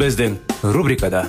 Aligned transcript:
Біздің 0.00 0.38
рубрикада. 0.72 1.26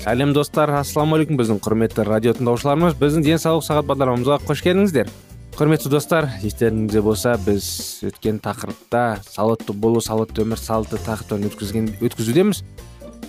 Сәлем 0.00 0.32
достар. 0.32 0.72
Ассалаумағалейкум 0.78 1.36
біздің 1.36 1.60
құрметті 1.60 2.06
радио 2.08 2.32
тыңдаушыларымыз. 2.38 2.96
Біздің 3.02 3.26
денсаулық 3.26 3.66
сағат 3.66 3.90
бағдарламамызға 3.90 4.38
қош 4.48 4.62
келдіңіздер. 4.64 5.12
Құрметті 5.58 5.92
достар 5.92 6.30
естеріңізде 6.40 7.04
болса 7.04 7.36
біз 7.44 7.68
өткен 8.08 8.40
тақырыпта 8.40 9.20
салауатты 9.28 9.76
болу 9.76 10.00
салауатты 10.00 10.46
өмір 10.46 10.62
салты 10.62 10.96
тақырыптарын 11.04 11.50
өткізген 11.50 11.92
өткізудеміз. 12.00 12.64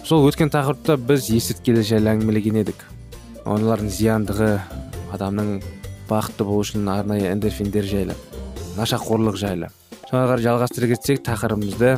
Сол 0.08 0.30
өткен 0.31 0.53
тақырыпта 0.56 0.95
біз 0.95 1.28
есірткілер 1.36 1.84
жайлы 1.92 2.16
әңгімелеген 2.16 2.64
едік. 2.64 2.88
Олардың 3.44 3.92
зияндығы 3.92 4.52
адамның 5.12 5.58
бақытты 6.09 6.45
болу 6.47 6.63
үшін 6.66 6.89
арнайы 6.89 7.30
эндорфиндер 7.31 7.85
жайлы 7.85 8.16
нашақорлық 8.77 9.38
жайлы. 9.39 9.69
Соған 10.09 10.27
қарай 10.31 10.44
жалғастыра 10.45 10.89
кетсек 10.91 11.21
тақырыбымызды 11.27 11.97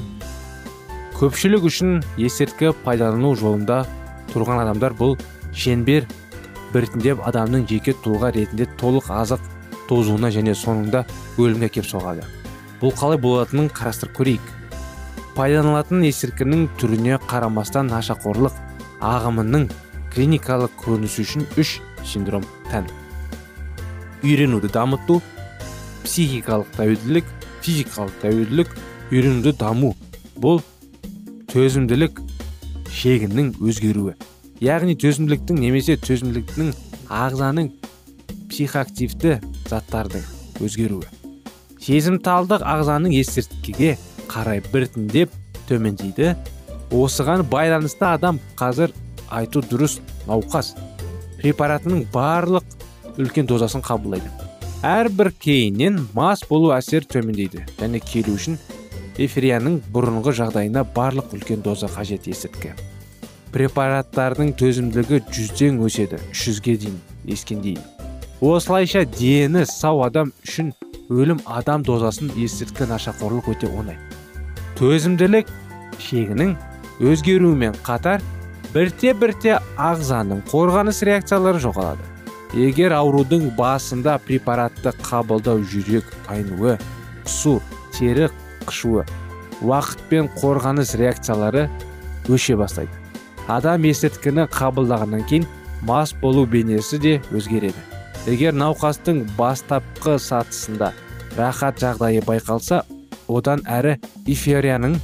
көпшілік 1.19 1.65
үшін 1.69 2.01
есірткі 2.19 2.73
пайдалану 2.83 3.33
жолында 3.39 3.83
тұрған 4.33 4.63
адамдар 4.65 4.95
бұл 4.97 5.15
шеңбер 5.55 6.07
біртіндеп 6.73 7.21
адамның 7.27 7.67
жеке 7.69 7.93
тұлға 8.03 8.33
ретінде 8.35 8.67
толық 8.81 9.11
азық 9.13 9.43
тозуына 9.89 10.31
және 10.33 10.55
соңында 10.57 11.03
өлімге 11.37 11.69
әкеп 11.69 11.87
соғады. 11.87 12.25
Бұл 12.81 12.93
қалай 12.97 13.21
болатынын 13.21 13.69
қарастырып 13.73 14.17
көрейік. 14.17 14.49
Пайдаланылатын 15.37 16.03
есірткінің 16.09 16.67
түріне 16.81 17.21
қарамастан 17.29 17.89
нашақорлық 17.93 18.57
ағымының 19.01 19.69
клиникалық 20.13 20.75
көрінісі 20.81 21.25
үшін 21.25 21.47
үш 21.57 21.79
синдром 22.05 22.45
тән. 22.71 22.89
Үйренуді 24.23 24.71
дамыту 24.71 25.19
психикалық 26.03 26.69
тәуелділік 26.77 27.27
физикалық 27.63 28.13
тәуелділік 28.23 28.71
үйренуді 29.11 29.53
даму. 29.59 29.93
Бұл 30.35 30.61
төзімділік 31.51 32.19
шегінің 32.91 33.53
өзгеруі. 33.63 34.15
Яғни 34.63 34.95
төзімділіктің 34.99 35.59
немесе 35.59 35.97
төзімділіктің 35.99 36.71
ағзаның 37.13 37.69
психоактивті 38.51 39.37
заттардың 39.69 40.23
өзгеруі. 40.63 41.07
Сезімталдық 41.83 42.63
ағзаның 42.63 43.15
есірткіге 43.17 43.97
қарай 44.31 44.63
біртіндеп 44.71 45.33
төмендейді. 45.67 46.35
Осыған 46.93 47.43
байланысты 47.49 48.05
адам 48.07 48.39
қазір 48.59 48.93
айту 49.33 49.63
дұрыс 49.65 49.97
науқас. 50.27 50.73
Препаратының 51.41 52.05
барлық 52.13 52.63
үлкен 53.17 53.47
дозасын 53.49 53.83
қабылдайды. 53.85 54.29
Әрбір 54.83 55.31
кейіннен 55.39 56.01
мас 56.15 56.43
болу 56.49 56.73
әсер 56.75 57.05
төмендейді 57.07 57.63
және 57.79 58.01
келу 58.03 58.35
үшін 58.37 58.57
эфирияның 59.21 59.79
бұрынғы 59.93 60.33
жағдайына 60.39 60.83
барлық 60.95 61.35
үлкен 61.37 61.63
доза 61.63 61.87
қажет 61.87 62.27
есірткі. 62.27 62.73
Препараттардың 63.53 64.55
төзімділігі 64.57 65.21
жүзден 65.29 65.79
өседі 65.85 66.19
үш 66.31 66.47
жүзге 66.49 66.77
дейін 66.81 67.01
ескен 67.29 67.61
дейін 67.61 67.83
осылайша 68.43 69.05
дені 69.05 69.63
сау 69.69 70.01
адам 70.03 70.33
үшін 70.43 70.73
өлім 71.13 71.39
адам 71.45 71.83
дозасын 71.85 72.31
есірткі 72.35 72.89
нашақорлық 72.89 73.51
өте 73.53 73.69
оңай. 73.71 73.95
Төзімділік 74.79 75.51
шегінің 76.01 76.55
өзгеруімен 77.03 77.77
қатар 77.85 78.25
бірте 78.73 79.13
бірте 79.13 79.59
ағзаның 79.77 80.43
қорғаныс 80.49 81.03
реакциялары 81.07 81.61
жоғалады. 81.63 82.12
Егер 82.53 82.93
аурудың 82.93 83.49
басында 83.57 84.19
препаратты 84.21 84.93
қабылдау 85.01 85.63
жүрек 85.65 86.09
айнуы 86.29 86.77
құсу 87.25 87.57
тері 87.95 88.29
қышуы 88.67 89.05
уақытпен 89.63 90.29
қорғаныс 90.37 90.93
реакциялары 90.99 91.67
өше 92.29 92.57
бастайды. 92.59 92.91
Адам 93.47 93.83
есірткіні 93.87 94.45
қабылдағаннан 94.53 95.25
кейін 95.27 95.47
мас 95.87 96.13
болу 96.21 96.45
бейнесі 96.45 96.99
де 96.99 97.15
өзгереді. 97.31 97.79
Егер 98.27 98.55
науқастың 98.55 99.25
бастапқы 99.37 100.15
сатысында 100.21 100.93
рахат 101.37 101.81
жағдайы 101.81 102.23
байқалса 102.23 102.83
одан 103.27 103.65
әрі 103.67 103.97
эйфорияның 104.27 104.95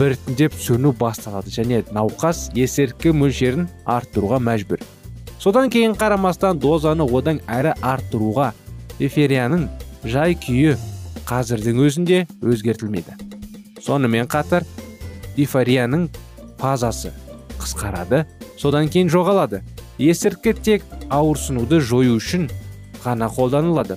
біртіндеп 0.00 0.56
сөну 0.58 0.92
басталады 0.96 1.52
және 1.52 1.84
науқас 1.94 2.48
есірткі 2.58 3.14
мөлшерін 3.16 3.68
арттыруға 3.84 4.40
мәжбүр. 4.42 4.80
Содан 5.38 5.70
кейін 5.70 5.96
қарамастан 5.98 6.58
дозаны 6.58 7.04
одан 7.04 7.40
әрі 7.46 7.74
арттыруға 7.82 8.52
эфирияның 9.00 9.68
жай 10.04 10.36
күйі 10.40 10.76
қазірдің 11.26 11.80
өзінде 11.86 12.24
өзгертілмейді. 12.42 13.16
Сонымен 13.82 14.28
қатар 14.30 14.64
эйфорияның 15.36 16.08
фазасы 16.60 17.12
қысқарады 17.60 18.24
содан 18.58 18.88
кейін 18.88 19.10
жоғалады. 19.12 19.62
Есірткі 19.98 20.52
тек 20.60 20.84
ауырсынуды 21.10 21.80
жою 21.80 22.16
үшін 22.18 22.50
ғана 23.04 23.28
қолданылады. 23.32 23.96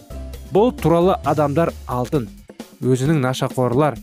Бұл 0.53 0.71
туралы 0.75 1.17
адамдар 1.27 1.73
алтын 1.87 2.29
өзінің 2.81 3.19
нашақорлар 3.23 3.97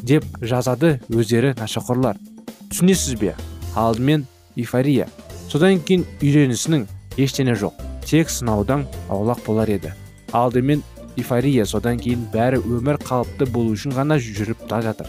деп 0.00 0.24
жазады 0.40 0.98
өздері 1.10 1.54
нашақорлар. 1.58 2.18
Түсінесіз 2.70 3.18
бе? 3.20 3.34
Алдымен 3.74 4.26
эйфория. 4.56 5.08
Содан 5.54 5.78
кейін 5.86 6.02
үйренісінің 6.18 6.80
ештеңе 7.22 7.52
жоқ. 7.54 7.76
Тек 8.02 8.30
сынаудан 8.32 8.88
аулақ 9.06 9.44
болар 9.46 9.70
еді. 9.70 9.92
Алдымен 10.34 10.80
эйфория 11.14 11.62
содан 11.62 12.00
кейін 12.02 12.24
бәрі 12.32 12.58
өмір 12.58 12.98
қалыпты 12.98 13.46
болу 13.54 13.76
үшін 13.76 13.94
ғана 13.94 14.16
жүріп 14.18 14.64
та 14.66 14.80
жатыр. 14.82 15.06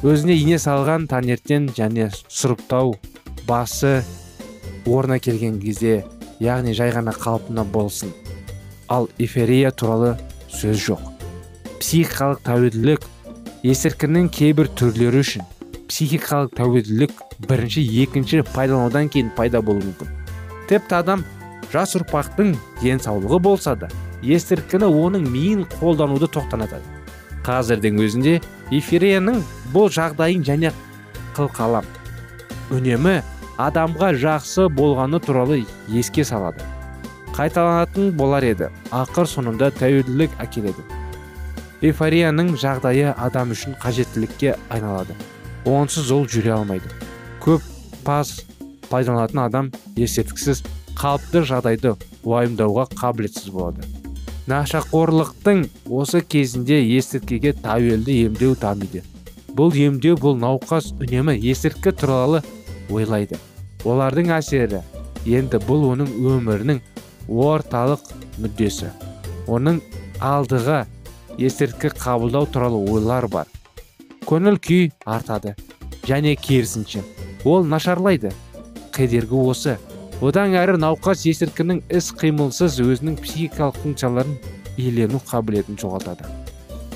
Өзіне 0.00 0.38
ине 0.40 0.56
салған 0.62 1.04
таңертең 1.10 1.68
және 1.76 2.08
сұрыптау 2.32 2.94
басы 3.44 3.98
орнына 4.86 5.20
келген 5.20 5.60
кезде 5.60 6.00
яғни 6.40 6.72
жай 6.72 6.94
ғана 6.96 7.12
қалпына 7.12 7.66
болсын. 7.68 8.14
Ал 8.88 9.10
эйфория 9.18 9.70
туралы 9.70 10.14
сөз 10.48 10.80
жоқ. 10.80 11.04
Психикалық 11.76 12.40
тәуелділік 12.48 13.04
есірткінің 13.68 14.32
кейбір 14.32 14.72
түрлері 14.80 15.20
үшін 15.20 15.44
психикалық 15.88 16.52
тәуелділік 16.58 17.12
бірінші 17.48 17.82
екінші 18.04 18.44
пайдаланудан 18.52 19.08
кейін 19.08 19.32
пайда 19.36 19.62
болуы 19.64 19.86
мүмкін. 19.88 20.12
Тіпті 20.68 20.98
адам 21.00 21.24
жас 21.72 21.96
ұрпақтың 21.98 22.54
денсаулығы 22.82 23.40
болса 23.42 23.74
да 23.76 23.88
есірткіні 24.22 24.88
оның 24.88 25.28
миын 25.32 25.64
қолдануды 25.78 26.28
тоқтанатады 26.32 26.98
қазірдің 27.46 28.00
өзінде 28.04 28.34
эйфорияның 28.74 29.40
бұл 29.72 29.88
жағдайын 29.94 30.44
және 30.44 30.72
қылқалам 31.36 31.86
үнемі 32.74 33.20
адамға 33.58 34.12
жақсы 34.20 34.68
болғаны 34.68 35.20
туралы 35.24 35.62
еске 35.88 36.24
салады. 36.24 36.62
Қайталанатын 37.36 38.12
болар 38.18 38.44
еді 38.44 38.68
ақыр 38.94 39.28
соңында 39.30 39.70
тәуелділік 39.78 40.36
әкеледі. 40.42 40.84
Эйфорияның 41.82 42.56
жағдайы 42.58 43.14
адам 43.16 43.54
үшін 43.54 43.76
қажеттілікке 43.82 44.56
айналады. 44.68 45.14
Онсыз 45.66 46.10
ол 46.12 46.26
жүре 46.30 46.52
алмайды. 46.54 46.90
Көп 47.42 47.64
паз 48.04 48.42
пайдаланатын 48.90 49.40
адам 49.44 49.70
есірткісіз 49.96 50.62
қалыпты 50.98 51.44
жағдайды 51.46 51.94
уайымдауға 52.24 52.88
қабілетсіз 52.98 53.50
болады. 53.54 53.86
Нашақорлықтың 54.48 55.66
осы 55.92 56.22
кезінде 56.24 56.78
есірткіге 56.80 57.52
тәуелді 57.60 58.14
емдеу 58.28 58.54
дамиды. 58.56 59.02
Бұл 59.52 59.74
емдеу 59.76 60.16
бұл 60.16 60.38
науқас 60.40 60.94
үнемі 60.96 61.34
есірткі 61.36 61.92
туралы 61.92 62.40
ойлайды. 62.88 63.36
Олардың 63.84 64.32
әсері 64.38 64.80
енді 65.26 65.60
бұл 65.68 65.90
оның 65.92 66.14
өмірінің 66.32 66.80
орталық 67.28 68.08
мүддесі. 68.40 68.88
Оның 69.46 69.82
алдыға 70.24 70.86
есірткі 71.38 71.92
қабылдау 71.98 72.48
туралы 72.48 72.80
ойлар 72.90 73.28
бар. 73.28 73.46
Көңіл 74.28 74.58
күй 74.60 74.90
артады 75.08 75.54
және 76.04 76.34
керісінше. 76.36 77.00
Ол 77.44 77.64
нашарлайды. 77.64 78.32
Кедергі 78.92 79.40
осы. 79.48 79.78
Одан 80.20 80.52
әрі 80.58 80.74
науқас 80.82 81.22
есірткінің 81.30 81.84
іс 81.94 82.10
қимылсыз 82.18 82.80
өзінің 82.82 83.16
психикалық 83.22 83.78
функцияларын 83.84 84.34
иелену 84.76 85.20
қабілетін 85.30 85.78
жоғалтады. 85.80 86.26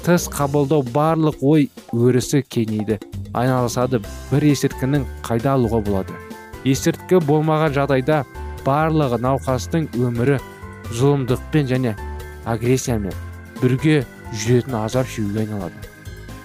Тыс 0.02 0.26
қабылдау 0.32 0.82
барлық 0.93 1.38
ой 1.46 1.69
өрісі 1.94 2.43
кеңейді. 2.43 2.99
Айналысады 3.32 4.02
бір 4.32 4.49
есірткінің 4.50 5.06
қайда 5.25 5.55
алуға 5.55 5.81
болады. 5.87 6.19
Есірткі 6.67 7.23
болмаған 7.28 7.73
жағдайда 7.78 8.25
барлығы 8.67 9.23
науқастың 9.23 9.88
өмірі 9.94 10.40
зұлымдықпен 10.99 11.70
және 11.70 11.94
агрессиямен 12.44 13.14
бірге 13.62 14.02
жүретін 14.35 14.76
азап 14.82 15.06
шегуге 15.06 15.46
айналады. 15.46 15.91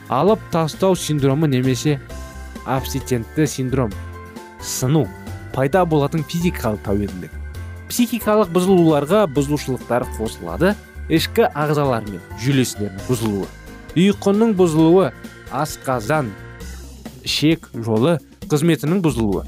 Алып 0.09 0.39
тастау 0.51 0.95
синдромы 0.95 1.47
немесе 1.47 1.99
абститентті 2.65 3.47
синдром. 3.47 3.91
Сыну. 4.61 5.07
Пайда 5.53 5.85
болатын 5.85 6.23
физикалық 6.23 6.83
тәуелділік. 6.85 7.31
Психикалық 7.89 8.51
бұзылуларға 8.53 9.25
бұзылушылықтар 9.33 10.05
қосылады. 10.17 10.75
Ішкі 11.09 11.47
ағзалар 11.55 12.03
мен 12.09 12.21
жүйелестердің 12.43 13.05
бұзылуы. 13.07 13.47
Ұйқының 13.95 14.53
бұзылуы 14.59 15.11
асқазан 15.55 16.33
ішек 17.23 17.69
жолы 17.73 18.17
қызметінің 18.51 18.99
бұзылуы. 19.05 19.45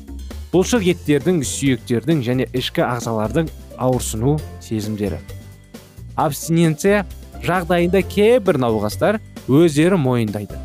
Бұлшық 0.54 0.88
еттердің 0.96 1.44
сүйектердің 1.46 2.24
және 2.26 2.48
ішкі 2.58 2.82
ағзалардың 2.88 3.52
ауырсыну 3.78 4.38
сезімдері. 4.64 5.20
Абстиненция 6.16 7.06
жағдайында 7.44 8.02
кейбір 8.08 8.58
науқастар 8.64 9.20
өздері 9.50 9.98
мойындайды. 9.98 10.58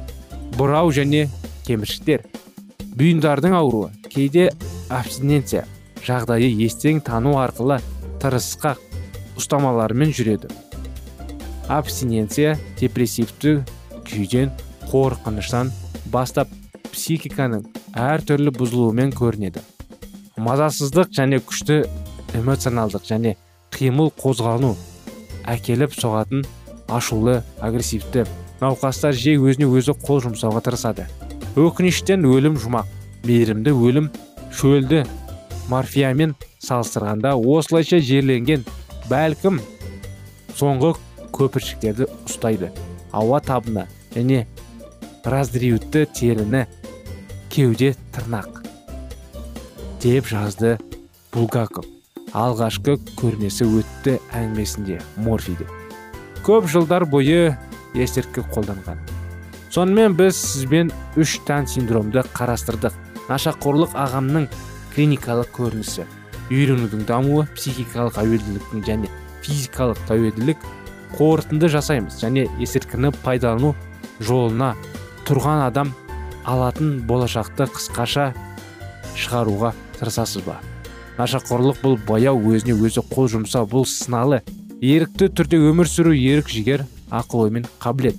Бұрау 0.58 0.92
және 0.92 1.26
кеміршіктер. 1.64 2.26
Бұйымдардың 2.94 3.56
ауруы 3.56 3.88
кейде 4.12 4.50
абстиненция 4.92 5.64
жағдайы 6.04 6.50
естең 6.66 7.00
тану 7.04 7.38
арқылы 7.40 7.80
тырысқақ 8.22 8.82
ұстамалармен 9.40 10.12
жүреді. 10.14 10.52
Абстиненция 11.72 12.58
депрессивті 12.78 13.62
күйден 14.04 14.52
қорқыныштан 14.92 15.72
бастап 16.12 16.52
психиканың 16.92 17.64
әртүрлі 17.96 18.52
бұзылуымен 18.54 19.16
көрінеді. 19.16 19.64
Мазасыздық 20.36 21.10
және 21.16 21.40
күшті 21.40 21.82
эмоционалдық 22.36 23.08
және 23.08 23.36
қимыл 23.74 24.12
қозғалу 24.20 24.74
әкеліп 25.50 25.94
соғатын 25.96 26.44
ашулы 26.92 27.40
агрессивті 27.64 28.26
науқастар 28.64 29.12
жиі 29.12 29.42
өзіне 29.44 29.68
өзі 29.68 29.92
қол 30.00 30.22
жұмсауға 30.24 30.62
тырысады. 30.64 31.04
Өкініштен 31.60 32.24
өлім 32.24 32.56
жұмақ 32.62 32.88
мейірімді 33.28 33.74
өлім 33.76 34.08
шөлді 34.56 35.02
морфиямен 35.68 36.34
салыстырғанда 36.64 37.34
осылайша 37.36 38.00
жерленген 38.00 38.64
бәлкім 39.10 39.60
соңғы 40.56 40.94
көпіршіктерді 41.34 42.08
ұстайды. 42.24 42.72
Ауа 43.12 43.40
табына 43.44 43.86
және 44.14 44.46
раздриутті 45.24 46.06
теріні 46.16 46.64
кеуде 47.52 47.94
тырнақ 48.16 48.62
деп 50.02 50.26
жазды 50.28 50.76
булгаков. 51.32 51.86
Алғашқы 52.34 52.96
көрмесі 53.14 53.68
өтті 53.78 54.18
әңгімесінде 54.34 54.98
морфиді 55.22 55.68
көп 56.44 56.66
жылдар 56.68 57.06
бойы 57.06 57.54
есірткі 57.94 58.44
қолданған. 58.54 59.00
Сонымен 59.74 60.14
біз 60.18 60.36
сізбен 60.38 60.92
үш 61.18 61.38
тән 61.46 61.66
синдромды 61.70 62.22
қарастырдық. 62.34 62.94
Нашақорлық 63.30 63.94
ағамның 63.96 64.46
клиникалық 64.94 65.50
көрінісі 65.56 66.04
үйренудің 66.52 67.06
дамуы 67.08 67.46
психикалық 67.56 68.18
әуелділіктің 68.20 68.84
және 68.84 69.10
физикалық 69.44 70.00
тәуелділік 70.08 70.66
қорытынды 71.16 71.70
жасаймыз 71.72 72.18
және 72.20 72.46
есірткіні 72.60 73.12
пайдалану 73.24 73.72
жолына 74.20 74.74
тұрған 75.24 75.64
адам 75.66 75.94
алатын 76.44 76.98
болашақты 77.08 77.66
қысқаша 77.72 78.32
шығаруға 79.16 79.72
тырысасыз 79.98 80.44
ба? 80.44 80.60
Нашақорлық 81.16 81.80
бұл 81.82 81.98
баяу 82.06 82.40
өзіне 82.50 82.74
өзі 82.76 83.04
қол 83.12 83.30
жұмсау 83.32 83.68
бұл 83.70 83.86
сыналы 83.88 84.42
ерікті 84.82 85.30
түрде 85.30 85.60
өмір 85.70 85.88
сүру 85.88 86.12
ерік 86.12 86.50
жігер 86.50 86.84
ақыл 87.20 87.46
ой 87.46 87.54
мен 87.58 87.68
қабілет 87.82 88.18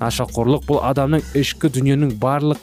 нашақорлық 0.00 0.66
бұл 0.68 0.82
адамның 0.88 1.22
ішкі 1.38 1.70
дүниенің 1.76 2.16
барлық 2.22 2.58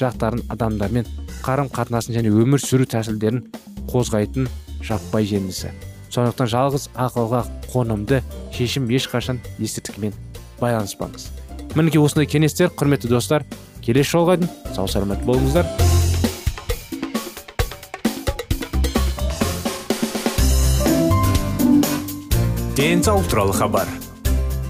жақтарын 0.00 0.46
адамдармен 0.54 1.08
қарым 1.44 1.68
қатынасын 1.74 2.16
және 2.16 2.32
өмір 2.32 2.62
сүру 2.62 2.88
тәсілдерін 2.88 3.44
қозғайтын 3.92 4.48
жаппай 4.84 5.28
жеңісі 5.28 5.74
сондықтан 6.12 6.48
жалғыз 6.54 6.88
ақылға 6.96 7.44
қонымды 7.72 8.22
шешім 8.54 8.88
ешқашан 8.88 9.40
есірткімен 9.60 10.14
байланыспаңыз. 10.60 11.28
Мінекей 11.76 12.00
осындай 12.00 12.28
кеңестер 12.30 12.72
құрметті 12.72 13.10
достар 13.12 13.44
келесі 13.84 14.16
жолға 14.16 14.38
дейін 14.40 14.50
сау 14.74 14.88
саламат 14.88 15.22
болыңыздар. 15.28 15.68
Денсаулық 22.78 23.26
туралы 23.28 23.52
хабар. 23.58 24.07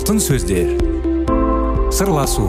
Алтын 0.00 0.16
сөздер. 0.16 0.70
Сырласу 1.92 2.46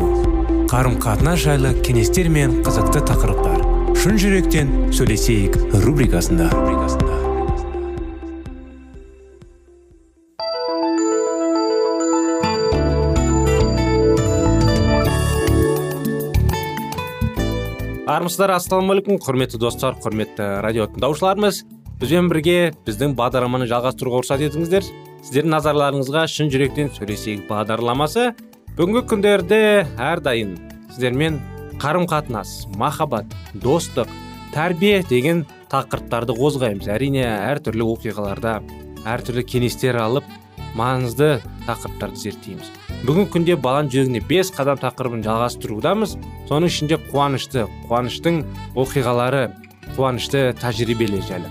қарым 0.72 0.94
қатынас 1.04 1.42
жайлы 1.44 1.74
кеңестер 1.84 2.30
мен 2.32 2.62
қызықты 2.64 3.02
тақырыптар. 3.10 3.66
Шын 4.00 4.16
жүректен 4.22 4.72
сөйлесейік 4.96 5.58
рубрикасында. 5.84 6.48
Армысыздар 18.08 18.56
ассалаумағалейкум 18.56 19.20
құрметті 19.28 19.60
достар 19.60 20.00
құрметті 20.00 20.54
радио 20.64 20.88
тыңдаушыларымыз. 20.96 21.66
Бізбен 22.00 22.32
бірге 22.32 22.60
біздің 22.88 23.20
бағдарламаны 23.20 23.68
жалғастыруға 23.68 24.24
рұқсат 24.24 24.48
етіңіздер. 24.48 24.88
Сіздердің 25.22 25.54
назарларыңызға 25.54 26.26
шын 26.32 26.50
жүректен 26.50 26.90
сөйлесейік 26.96 27.46
бағдарламасы. 27.50 28.32
Бүгінгі 28.78 29.04
күндерде 29.12 29.60
әрдайым 30.02 30.56
сіздермен 30.96 31.38
қарым 31.82 32.08
қатынас 32.10 32.66
махаббат 32.78 33.30
достық 33.62 34.10
тәрбие 34.56 35.04
деген 35.10 35.46
тақырыптарды 35.72 36.34
қозғаймыз. 36.38 36.90
Әрине 36.90 37.28
әртүрлі 37.28 37.86
оқиғаларда 37.94 38.58
әртүрлі 39.08 39.46
кеңестер 39.46 40.00
алып 40.02 40.26
маңызды 40.78 41.38
тақырыптарды 41.68 42.24
зерттейміз. 42.26 42.72
Бүгінгі 43.06 43.32
күнде 43.34 43.58
баланың 43.62 43.92
жүрегіне 43.94 44.22
бес 44.30 44.52
қадам 44.56 44.80
тақырыбын 44.82 45.24
жалғастырудамыз. 45.26 46.18
Соның 46.50 46.72
ішінде 46.72 46.98
қуанышты 47.12 47.68
қуаныштың 47.90 48.42
оқиғалары 48.80 49.50
қуанышты 49.96 50.52
тәжірибелер 50.62 51.26
жайлы. 51.28 51.50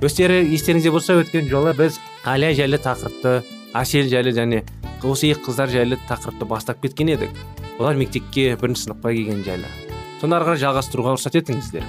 Өздері 0.00 0.44
естеріңізде 0.54 0.92
болса 0.94 1.18
өткен 1.20 1.48
жолы 1.50 1.74
біз 1.76 1.98
әлия 2.28 2.52
жайлы 2.56 2.80
тақырыпты 2.82 3.36
әсел 3.76 4.08
жайлы 4.10 4.34
және 4.36 4.64
осы 5.02 5.30
екі 5.30 5.46
қыздар 5.48 5.70
жайлы 5.72 5.96
тақырыпты 6.08 6.48
бастап 6.48 6.82
кеткен 6.82 7.14
едік. 7.14 7.30
Олар 7.78 7.96
мектепке 7.96 8.56
бірінші 8.60 8.90
сыныпқа 8.90 9.14
келген 9.14 9.44
жайлы 9.46 9.70
соны 10.20 10.36
ары 10.36 10.50
қарай 10.50 10.60
жалғастыруға 10.60 11.14
рұқсат 11.16 11.38
етіңіздер. 11.40 11.84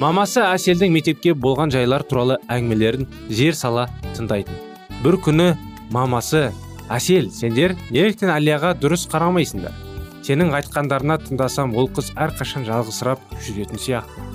Мамасы 0.00 0.42
әселдің 0.44 0.92
мектепке 0.92 1.32
болған 1.32 1.72
жайлар 1.72 2.04
туралы 2.04 2.36
әңгімелерін 2.52 3.08
зер 3.32 3.56
сала 3.56 3.86
тыңдайтын. 4.16 4.58
Бір 5.00 5.16
күні 5.24 5.48
мамасы 5.92 6.50
әсел 6.92 7.30
сендер 7.32 7.76
неліктен 7.88 8.32
әлияға 8.36 8.74
дұрыс 8.80 9.06
қарамайсыңдар? 9.12 9.72
Сенің 10.20 10.52
айтқандарына 10.60 11.16
тыңдасам 11.24 11.72
ол 11.80 11.88
қыз 11.88 12.12
әрқашан 12.20 12.68
жалғызсырап 12.68 13.22
жүретін 13.40 13.80
сияқты. 13.80 14.28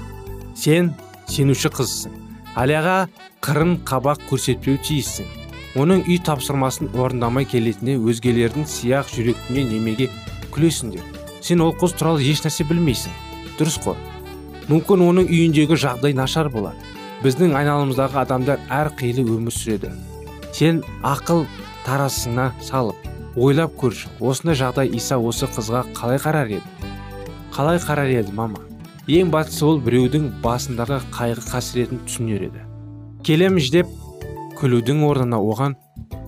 Сен 0.57 0.93
сенуші 1.29 1.69
қызсың 1.69 2.24
әлияға 2.55 2.99
қырын 3.45 3.79
қабақ 3.87 4.27
көрсетпеу 4.29 4.79
тиіссің 4.85 5.27
оның 5.75 6.05
үй 6.07 6.21
тапсырмасын 6.23 6.93
орындамай 6.95 7.45
келетініне 7.51 7.99
өзгелердің 8.07 8.67
сияқ 8.69 9.09
жүректіне 9.11 9.65
немеге 9.67 10.07
күлесіңдер. 10.55 11.03
Сен 11.43 11.61
ол 11.65 11.73
қыз 11.75 11.97
туралы 11.99 12.23
ешнәрсе 12.23 12.63
білмейсің. 12.69 13.11
Дұрыс 13.59 13.75
қой. 13.83 13.99
Мүмкін 14.69 15.03
оның 15.03 15.27
үйіндегі 15.27 15.75
жағдай 15.83 16.15
нашар 16.15 16.47
болар. 16.49 16.77
Біздің 17.25 17.57
айналамыздағы 17.59 18.21
адамдар 18.23 18.63
әр 18.71 18.93
қилы 18.95 19.25
өмір 19.35 19.53
сүреді. 19.53 19.91
Сен 20.55 20.79
ақыл 21.03 21.43
таразысына 21.83 22.53
салып 22.63 23.03
ойлап 23.35 23.75
көрші. 23.75 24.07
Осындай 24.23 24.55
жағдай 24.55 24.95
иса 24.95 25.19
осы 25.19 25.51
қызға 25.51 25.83
қалай 25.97 26.23
қарар 26.23 26.55
еді? 26.55 26.93
Қалай 27.51 27.83
қарар 27.83 28.15
еді 28.21 28.31
мама? 28.31 28.63
Ең 29.05 29.29
бастысы 29.29 29.61
ол 29.67 29.77
біреудің 29.85 30.31
басындағы 30.41 30.97
қайғы 31.13 31.43
қасіретін 31.45 31.99
түсінер 32.07 32.47
еді. 32.47 32.63
Келеміз 33.25 33.67
деп 33.69 33.91
күлудің 34.57 35.03
орнына 35.05 35.37
оған 35.37 35.75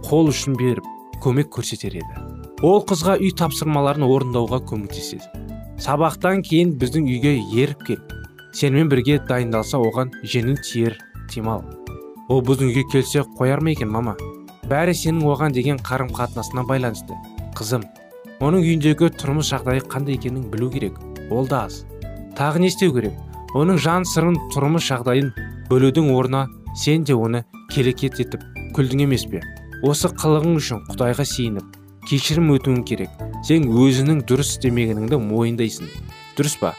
қол 0.06 0.30
ұшын 0.30 0.54
беріп 0.60 0.86
көмек 1.24 1.50
көрсетер 1.56 1.98
еді. 1.98 2.22
Ол 2.62 2.84
қызға 2.86 3.18
үй 3.18 3.34
тапсырмаларын 3.34 4.06
орындауға 4.06 4.62
көмектеседі. 4.70 5.26
Сабақтан 5.82 6.44
кейін 6.46 6.76
біздің 6.78 7.10
үйге 7.10 7.34
еріп 7.58 7.84
кел. 7.90 8.06
Сенімен 8.54 8.94
бірге 8.94 9.18
дайындалса 9.26 9.82
оған 9.82 10.14
жеңіл 10.22 10.62
тиер 10.62 11.00
тимал. 11.34 11.66
Ол 12.30 12.46
біздің 12.46 12.70
үйге 12.70 12.86
келсе 12.94 13.26
қояр 13.42 13.62
ма 13.66 13.74
екен 13.74 13.90
мама? 13.90 14.14
Бәрі 14.70 14.94
сенің 14.94 15.26
оған 15.26 15.58
деген 15.58 15.82
қарым 15.82 16.14
қатынасына 16.14 16.66
байланысты 16.70 17.18
қызым. 17.58 17.90
Оның 18.38 18.62
үйіндегі 18.62 19.10
тұрмыс 19.18 19.50
жағдайы 19.50 19.82
қандай 19.90 20.20
екенін 20.22 20.50
білу 20.52 20.70
керек. 20.70 20.98
Ол 21.32 21.48
да 21.48 21.66
аз. 21.66 21.86
Тағы 22.38 22.62
не 22.62 22.70
істеу 22.70 22.94
керек? 22.94 23.16
Оның 23.58 23.80
жан 23.82 24.06
сырын 24.06 24.36
тұрмыс 24.54 24.86
жағдайын 24.86 25.32
бөлудің 25.72 26.12
орнына 26.14 26.46
сен 26.78 27.04
де 27.08 27.16
оны 27.18 27.44
келекет 27.74 28.20
етіп 28.22 28.44
күлдің 28.78 29.08
емес 29.08 29.26
пе? 29.32 29.42
Осы 29.82 30.12
қылығың 30.14 30.58
үшін 30.60 30.84
құдайға 30.92 31.26
сиініп 31.26 31.78
кешірім 32.08 32.54
өтуің 32.54 32.84
керек. 32.86 33.10
Сен 33.48 33.66
өзінің 33.68 34.22
дұрыс 34.30 34.54
істемегеніңді 34.56 35.20
мойындайсың. 35.26 35.90
Дұрыс 36.38 36.58
па? 36.62 36.76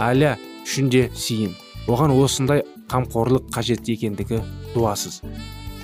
Әлия 0.00 0.38
үшін 0.64 0.88
де 0.88 1.08
оған 1.88 2.14
осындай 2.16 2.64
қамқорлық 2.88 3.50
қажет 3.52 3.88
екендігі 3.92 4.40
дуасыз. 4.74 5.20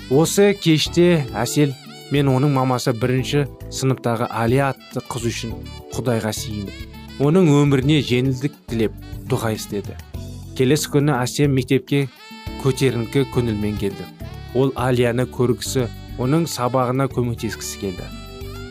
Осы 0.09 0.53
кеште 0.57 1.25
әсел 1.37 1.75
мен 2.11 2.31
оның 2.31 2.55
мамасы 2.55 2.95
бірінші 2.97 3.45
сыныптағы 3.69 4.31
әлия 4.31 4.71
атты 4.73 5.03
қыз 5.05 5.27
үшін 5.29 5.53
құдайға 5.93 6.33
сиініп 6.33 6.98
оның 7.19 7.49
өміріне 7.51 7.99
жеңілдік 8.05 8.55
тілеп 8.69 8.95
дұға 9.31 9.51
істеді 9.57 9.97
келесі 10.59 10.89
күні 10.91 11.13
әсем 11.15 11.53
мектепке 11.55 12.07
көтеріңкі 12.59 13.25
көңілмен 13.33 13.77
келді. 13.79 14.07
Ол 14.59 14.73
алияны 14.75 15.23
көргісі 15.31 15.85
оның 16.19 16.47
сабағына 16.51 17.05
көмектескісі 17.13 17.79
келді. 17.79 18.07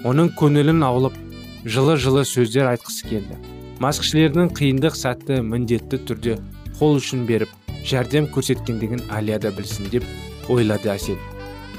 Оның 0.09 0.35
көңілін 0.37 0.85
аулып 0.85 1.17
жылы 1.65 1.97
жылы 1.97 2.27
сөздер 2.29 2.69
айтқысы 2.75 3.09
келді. 3.09 3.39
Маскішілердің 3.81 4.53
қиындық 4.59 4.99
сәтті 5.01 5.41
міндетті 5.47 6.03
түрде 6.11 6.37
қол 6.77 6.99
ұшын 6.99 7.25
беріп 7.29 7.55
жәрдем 7.89 8.29
көрсеткендігін 8.35 9.07
алия 9.15 9.39
да 9.41 9.53
білсін 9.55 9.89
деп 9.93 10.05
ойлады 10.53 10.93
әсел 10.93 11.17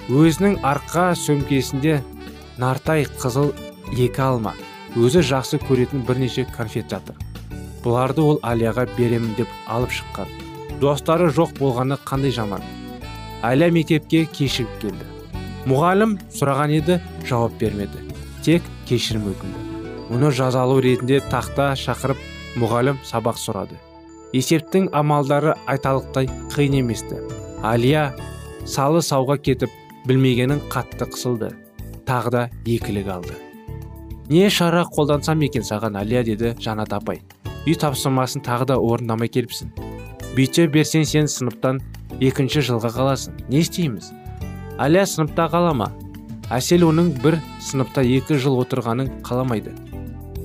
өзінің 0.09 0.57
арқа 0.65 1.11
сөмкесінде 1.19 1.99
нартай 2.57 3.05
қызыл 3.19 3.53
екі 3.93 4.25
алма 4.25 4.55
өзі 4.97 5.21
жақсы 5.25 5.59
көретін 5.67 6.05
бірнеше 6.07 6.45
конфет 6.55 6.89
жатыр. 6.89 7.17
Бұларды 7.83 8.23
ол 8.25 8.39
алияға 8.43 8.87
беремін 8.97 9.35
деп 9.37 9.51
алып 9.67 9.93
шыққан. 9.93 10.29
Достары 10.81 11.29
жоқ 11.35 11.57
болғаны 11.59 11.99
қандай 12.05 12.33
жаман. 12.33 12.63
Әлия 13.45 13.71
мектепке 13.71 14.25
кешігіп 14.25 14.71
келді. 14.81 15.07
Мұғалім 15.69 16.17
сұраған 16.33 16.73
еді 16.79 16.99
жауап 17.27 17.57
бермеді. 17.59 18.01
Тек 18.43 18.63
кешірім 18.89 19.29
өтінді. 19.31 19.65
Мұны 20.09 20.31
жазалу 20.33 20.79
ретінде 20.81 21.19
тақта 21.29 21.73
шақырып 21.79 22.21
мұғалім 22.59 22.97
сабақ 23.05 23.37
сұрады. 23.39 23.77
Есептің 24.33 24.89
амалдары 24.93 25.55
айталықтай 25.69 26.29
қиын 26.55 26.79
еместі. 26.81 27.19
Алия 27.63 28.09
салы 28.65 29.03
сауға 29.05 29.37
кетіп 29.41 29.69
білмегенін 30.07 30.63
қатты 30.71 31.09
қысылды. 31.11 31.53
Тағы 32.07 32.33
да 32.33 32.49
екілік 32.65 33.13
алды. 33.19 33.48
Не 34.29 34.49
шара 34.53 34.83
қолдансам 34.85 35.41
екен 35.41 35.63
саған 35.65 35.95
әлия 35.97 36.21
деді 36.23 36.51
жанат 36.61 36.91
апай. 36.93 37.23
Үй 37.65 37.73
тапсырмасын 37.73 38.43
тағы 38.45 38.67
да 38.69 38.75
орындамай 38.77 39.27
келіпсің. 39.33 39.71
Бүйте 40.35 40.67
берсең 40.69 41.05
сен 41.09 41.25
сыныптан 41.25 41.79
екінші 42.21 42.61
жылға 42.67 42.91
қаласың. 42.93 43.39
Не 43.49 43.63
істейміз? 43.63 44.11
Әлия 44.77 45.07
сыныпта 45.09 45.47
қала 45.49 45.71
ма? 45.73 45.87
Әсел 46.53 46.85
оның 46.85 47.09
бір 47.23 47.39
сыныпта 47.57 48.03
екі 48.05 48.37
жыл 48.37 48.59
отырғанын 48.61 49.09
қаламайды. 49.25 49.73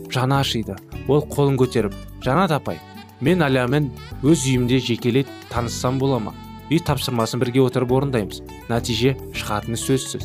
Жаны 0.08 0.40
ашиды. 0.40 0.78
Ол 1.06 1.20
қолын 1.28 1.60
көтеріп 1.60 1.92
жанат 2.24 2.56
апай 2.56 2.80
мен 3.20 3.44
әлиямен 3.44 3.90
өз 4.24 4.46
үйімде 4.48 4.80
жекелей 4.80 5.26
таныссам 5.52 6.00
бола 6.00 6.22
ма? 6.24 6.32
Үй 6.70 6.80
тапсырмасын 6.80 7.44
бірге 7.44 7.60
отырып 7.68 7.92
орындаймыз. 7.92 8.40
Нәтиже 8.72 9.12
шығатыны 9.36 9.76
сөзсіз. 9.76 10.24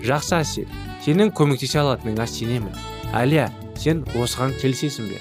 Жақсы 0.00 0.40
әсел. 0.40 0.74
Сенің 1.04 1.36
көмектесе 1.36 1.82
алатыныңа 1.84 2.24
сенемін 2.28 2.93
әлия 3.14 3.48
сен 3.78 4.02
осыған 4.18 4.54
келісесің 4.60 5.10
бе? 5.12 5.20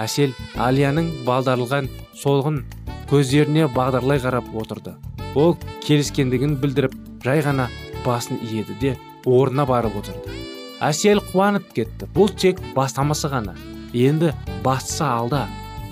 Әсел 0.00 0.32
алияның 0.58 1.10
балдарылған 1.26 1.88
солғын 2.16 2.62
көздеріне 3.10 3.68
бағдарлай 3.74 4.20
қарап 4.22 4.48
отырды. 4.56 4.94
Ол 5.34 5.56
келіскендігін 5.86 6.56
білдіріп 6.62 6.94
жай 7.24 7.42
ғана 7.44 7.68
басын 8.04 8.40
иеді 8.42 8.76
де 8.80 8.96
орнына 9.26 9.66
барып 9.68 9.98
отырды. 10.00 10.36
Әсел 10.80 11.20
қуанып 11.32 11.74
кетті. 11.76 12.08
Бұл 12.14 12.32
тек 12.32 12.60
бастамасы 12.74 13.28
ғана. 13.28 13.54
Енді 13.92 14.32
бастысы 14.64 15.04
алда. 15.04 15.46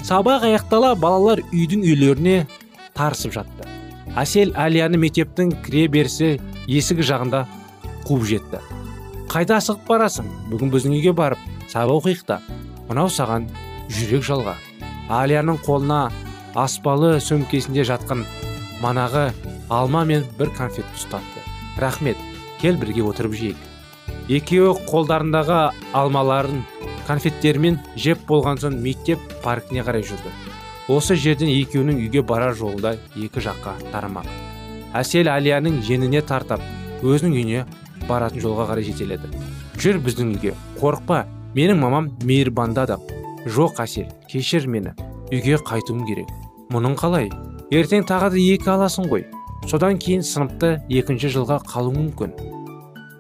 Сабақ 0.07 0.47
аяқтала 0.49 0.95
балалар 0.97 1.43
үйдің 1.53 1.85
үйлеріне 1.85 2.39
тарысып 2.97 3.35
жатты. 3.37 3.69
Әсел 4.17 4.55
әлияны 4.57 5.01
мектептің 5.03 5.53
кіре 5.67 5.89
берісі 5.93 6.39
есігі 6.67 7.05
жағында 7.13 7.45
қуып 8.09 8.25
жетті. 8.33 8.63
Қайда 9.29 9.59
асығып 9.61 9.85
барасың? 9.85 10.29
Бүгін 10.49 10.71
біздің 10.73 10.95
үйге 10.97 11.13
барып 11.13 11.41
сабақ 11.69 11.99
оқиық 12.01 12.21
та. 12.25 12.39
Мынау 12.89 13.11
саған 13.13 13.45
жүрек 13.93 14.23
жалға. 14.25 14.55
Әлияның 15.13 15.59
қолына 15.67 15.99
аспалы 16.57 17.19
сөмкесінде 17.21 17.85
жатқан 17.85 18.25
манағы 18.81 19.27
алма 19.69 20.07
мен 20.09 20.25
бір 20.39 20.49
конфет 20.57 20.89
ұстатты. 20.97 21.43
Рахмет 21.77 22.17
кел 22.63 22.79
бірге 22.81 23.05
отырып 23.05 23.37
жейік. 23.37 23.59
Екеуі 24.33 24.73
қолдарындағы 24.89 25.59
алмаларын 25.93 26.63
конфеттермен 27.07 27.77
жеп 27.97 28.25
болған 28.29 28.61
соң 28.63 28.79
мектеп 28.81 29.21
паркіне 29.45 29.85
қарай 29.85 30.07
жүрді. 30.09 30.33
Осы 30.89 31.19
жерден 31.21 31.53
екеуінің 31.53 32.01
үйге 32.07 32.23
барар 32.25 32.57
жолында 32.57 32.95
екі 33.13 33.45
жаққа 33.45 33.77
тарамақ. 33.93 34.25
Әсел 34.97 35.29
алияның 35.29 35.83
жеңіне 35.85 36.25
тартап 36.25 36.65
өзінің 37.05 37.37
үйіне 37.37 37.67
баратын 38.09 38.43
жолға 38.43 38.69
қарай 38.73 38.87
жетеледі. 38.89 39.31
Жүр 39.79 40.01
біздің 40.05 40.35
үйге 40.35 40.55
қорықпа. 40.81 41.25
Менің 41.55 41.79
мамам 41.81 42.11
мейірбанды 42.25 42.83
адам. 42.83 43.05
Жоқ 43.47 43.81
әсел 43.85 44.09
кешір 44.31 44.67
мені. 44.69 44.95
Үйге 45.33 45.61
қайтуым 45.65 46.05
керек. 46.09 46.29
Мұның 46.73 46.97
қалай? 47.01 47.31
Ертең 47.73 48.07
тағы 48.09 48.33
да 48.35 48.41
екі 48.41 48.71
аласың 48.75 49.09
ғой. 49.13 49.27
Содан 49.69 49.99
кейін 50.01 50.23
сыныпты 50.25 50.79
екінші 50.89 51.31
жылға 51.35 51.61
қалуың 51.69 52.09
мүмкін. 52.09 52.35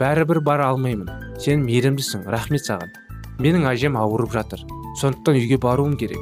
Бәрібір 0.01 0.41
бара 0.45 0.69
алмаймын. 0.73 1.09
Сен 1.41 1.65
мейірімдісің 1.67 2.27
рахмет 2.33 2.65
саған. 2.69 2.93
Менің 3.39 3.69
әжем 3.71 3.97
ауырып 3.99 4.33
жатыр. 4.35 4.65
Сондықтан 5.01 5.39
үйге 5.41 5.59
баруым 5.63 5.97
керек. 6.01 6.21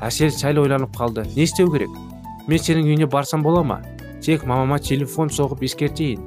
Әсел 0.00 0.30
сәл 0.30 0.60
ойланып 0.62 0.96
қалды. 0.96 1.26
Не 1.36 1.44
істеу 1.44 1.70
керек? 1.72 1.90
Мен 2.48 2.58
сенің 2.58 2.86
үйіне 2.88 3.06
барсам 3.10 3.42
бола 3.42 3.62
ма? 3.62 3.82
Тек 4.22 4.44
мамама 4.46 4.78
телефон 4.78 5.28
соғып 5.28 5.62
ескертейін. 5.66 6.22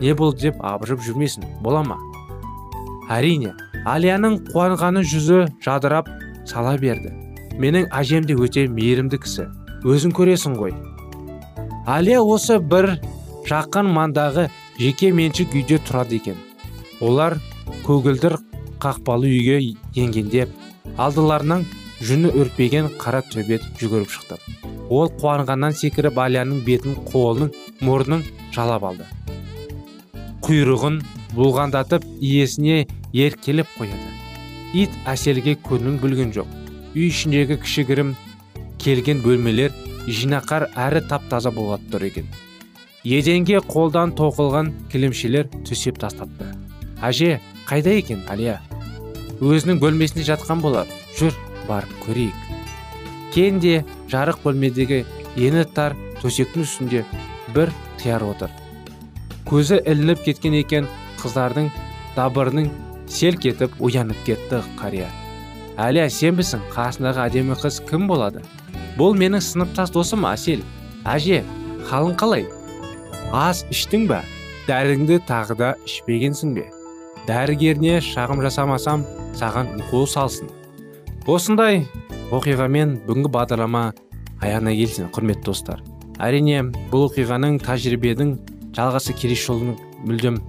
Не 0.00 0.14
болды 0.16 0.48
деп 0.48 0.60
абыржып 0.64 1.02
жүрмесін 1.04 1.44
бола 1.64 1.82
ма? 1.84 1.98
Әрине 3.10 3.52
алияның 3.88 4.38
қуанғаны 4.50 5.02
жүзі 5.04 5.42
жадырап 5.64 6.08
сала 6.48 6.76
берді. 6.80 7.12
Менің 7.60 7.88
әжем 7.92 8.26
де 8.28 8.36
өте 8.36 8.66
мейірімді 8.68 9.20
кісі. 9.20 9.48
Өзің 9.84 10.14
көресің 10.16 10.56
ғой. 10.60 10.74
Алия 11.86 12.20
осы 12.22 12.58
бір 12.60 12.94
жақын 13.48 13.90
мандағы 13.92 14.48
жеке 14.78 15.12
меншік 15.12 15.54
үйде 15.56 15.80
тұрады 15.84 16.20
екен. 16.20 16.38
Олар 17.00 17.38
көгілдір 17.86 18.38
қақпалы 18.80 19.28
үйге 19.28 19.60
енгенде 19.96 20.46
алдыларынан 20.96 21.66
жүні 22.00 22.32
үрпеген 22.40 22.92
қара 23.00 23.20
төбет 23.26 23.64
жүгіріп 23.80 24.12
шықты. 24.12 24.38
Ол 24.88 25.12
қуанғаннан 25.20 25.76
секіріп 25.76 26.18
алияның 26.18 26.64
бетін 26.64 26.96
қолының 27.10 27.52
мұрнын 27.84 28.24
жалап 28.54 28.84
алды. 28.88 29.08
Құйрығын 30.50 30.96
бұлғандатып 31.36 32.02
иесіне 32.18 32.88
еркелеп 33.14 33.68
қояды. 33.76 34.08
Ит 34.74 34.90
әселге 35.06 35.54
көңіл 35.62 36.00
бөлген 36.02 36.32
жоқ. 36.34 36.48
Үй 36.96 37.06
ішіндегі 37.06 37.60
кішігірім 37.62 38.16
келген 38.82 39.20
бөлмелер 39.22 39.70
жинақар 40.10 40.66
әрі 40.74 41.04
тап 41.06 41.28
таза 41.30 41.52
болып 41.54 41.84
тұр 41.92 42.08
екен. 42.08 42.26
Еденге 43.06 43.60
қолдан 43.62 44.10
тоқылған 44.18 44.72
кілемшелер 44.90 45.46
төсеп 45.68 46.00
тастапты. 46.02 46.50
Әже 46.98 47.36
қайда 47.70 47.94
екен 48.00 48.24
алия 48.26 48.58
өзінің 49.38 49.78
бөлмесінде 49.78 50.26
жатқан 50.32 50.64
болар. 50.64 50.90
Жүр 51.14 51.36
барып 51.68 51.94
көрейік 52.08 52.50
кен 53.30 53.62
де 53.62 53.84
жарық 54.10 54.42
бөлмедегі 54.42 55.04
ені 55.38 55.62
тар 55.76 55.94
төсектің 56.24 56.66
үстінде 56.66 57.04
бір 57.54 57.70
қияр 58.02 58.26
отыр. 58.32 58.50
Көзі 59.50 59.80
ілініп 59.90 60.22
кеткен 60.24 60.54
екен 60.60 60.86
қыздардың 61.20 61.70
дабырының 62.16 62.68
селк 63.10 63.46
етіп 63.50 63.74
оянып 63.82 64.20
кетті 64.26 64.62
қария. 64.78 65.08
Әлия 65.80 66.06
сенбісің 66.12 66.62
қасындағы 66.74 67.24
әдемі 67.26 67.56
қыз 67.58 67.80
кім 67.88 68.06
болады? 68.10 68.44
Бұл 68.98 69.16
менің 69.18 69.42
сыныптас 69.42 69.90
досым 69.94 70.26
әсел 70.30 70.62
әже 71.08 71.42
қалың 71.90 72.14
қалай? 72.20 72.46
Ас 73.34 73.64
іштің 73.74 74.06
бе? 74.10 74.22
Дәріңді 74.68 75.18
тағы 75.26 75.58
да 75.58 75.74
ішпегенсің 75.88 76.54
бе? 76.54 76.68
Дәрігеріне 77.26 77.98
шағым 78.04 78.42
жасамасам 78.44 79.04
саған 79.38 79.74
укол 79.82 80.06
салсын 80.10 80.50
осындай 81.30 81.84
оқиғамен 82.34 82.96
бүгінгі 83.06 83.30
бағдарлама 83.34 83.82
аяғына 84.42 84.72
келсін 84.74 85.10
құрметті 85.14 85.46
достар. 85.46 85.82
Әрине 86.20 86.62
бұл 86.90 87.06
оқиғаның 87.08 87.60
тәжірибенің 87.62 88.32
жалғасы 88.76 89.14
келесі 89.18 89.48
жолының 89.48 89.76
мүлдем 90.06 90.40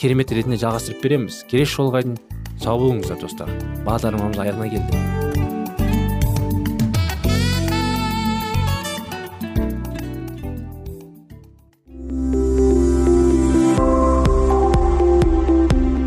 керемет 0.00 0.32
ретінде 0.32 0.56
жалғастырып 0.60 1.02
береміз. 1.04 1.44
Келесі 1.50 1.76
жолға 1.76 2.02
дейін 2.06 2.16
сау 2.62 2.80
болыңыздар 2.80 3.20
достар. 3.20 3.50
Бағдарламамыз 3.84 4.40
аяғына 4.40 4.68
келді. 4.72 4.94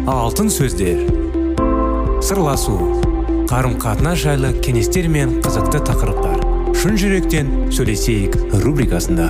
Алтын 0.10 0.50
сөздер. 0.50 1.06
Сырласу. 2.24 2.80
Қарым 3.52 3.78
қатынас 3.78 4.24
жайлы 4.24 4.56
кеңестер 4.66 5.06
мен 5.12 5.38
қызықты 5.46 5.84
тақырыптар. 5.86 6.42
Шын 6.74 6.98
жүректен 6.98 7.54
сөйлесейік 7.76 8.40
рубрикасында. 8.64 9.30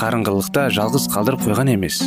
қарыңғылықта 0.00 0.70
жалғыз 0.72 1.10
қалдырып 1.12 1.42
қойған 1.44 1.74
емес. 1.74 2.00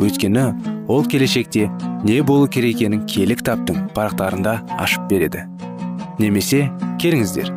Өйткені 0.00 0.44
ол 0.88 1.04
келешекте 1.04 1.68
не 2.04 2.22
болу 2.24 2.48
керек 2.48 2.80
екенін 2.80 3.04
кітаптың 3.06 3.90
парақтарында 3.94 4.56
ашып 4.80 5.04
береді. 5.10 5.44
Немесе 6.18 6.70
келіңіздер 7.02 7.52